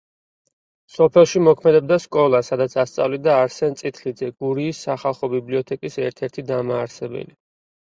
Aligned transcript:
სოფელში 0.93 1.41
მოქმედებდა 1.47 1.99
სკოლა, 2.07 2.41
სადაც 2.49 2.77
ასწავლიდა 2.85 3.37
არსენ 3.45 3.79
წითლიძე, 3.85 4.33
გურიის 4.43 4.85
სახალხო 4.91 5.35
ბიბლიოთეკის 5.39 6.05
ერთ-ერთი 6.11 6.51
დამაარსებელი. 6.55 7.43